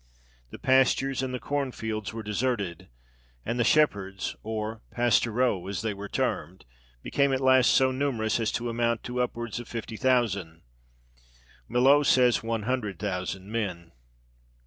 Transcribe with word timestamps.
The 0.49 0.57
pastures 0.57 1.21
and 1.21 1.31
the 1.31 1.39
corn 1.39 1.71
fields 1.71 2.11
were 2.11 2.23
deserted, 2.23 2.87
and 3.45 3.59
the 3.59 3.63
shepherds, 3.63 4.35
or 4.41 4.81
pastoureaux, 4.89 5.67
as 5.67 5.83
they 5.83 5.93
were 5.93 6.09
termed, 6.09 6.65
became 7.03 7.31
at 7.33 7.39
last 7.39 7.69
so 7.69 7.91
numerous 7.91 8.39
as 8.39 8.51
to 8.53 8.67
amount 8.67 9.03
to 9.03 9.21
upwards 9.21 9.59
of 9.59 9.67
fifty 9.67 9.97
thousand, 9.97 10.63
Millot 11.69 12.07
says 12.07 12.41
one 12.41 12.63
hundred 12.63 12.97
thousand 12.97 13.51
men. 13.51 13.91